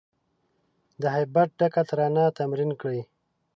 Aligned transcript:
د 1.01 1.03
هیبت 1.15 1.49
ډکه 1.59 1.81
ترانه 1.89 2.23
تمرین 2.37 2.71
کړی 2.81 3.01